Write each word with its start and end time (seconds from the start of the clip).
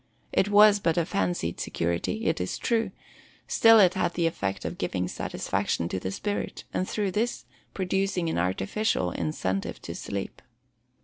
It 0.33 0.49
was 0.49 0.79
but 0.79 0.97
a 0.97 1.05
fancied 1.05 1.59
security, 1.59 2.25
it 2.25 2.41
is 2.41 2.57
true: 2.57 2.89
still 3.47 3.79
it 3.79 3.93
had 3.93 4.15
the 4.15 4.25
effect 4.25 4.65
of 4.65 4.79
giving 4.79 5.07
satisfaction 5.07 5.87
to 5.89 5.99
the 5.99 6.09
spirit, 6.09 6.63
and 6.73 6.89
through 6.89 7.11
this, 7.11 7.45
producing 7.75 8.27
an 8.27 8.39
artificial 8.39 9.11
incentive 9.11 9.79
to 9.83 9.93
sleep. 9.93 10.41